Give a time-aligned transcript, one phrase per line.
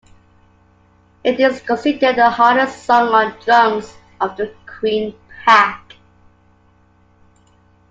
[1.23, 5.13] It is considered the hardest song on drums of the Queen
[5.45, 5.93] pack.